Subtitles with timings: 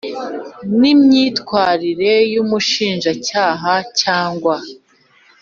[0.79, 4.55] n imyitwarire y Umushinjacyaha cyangwa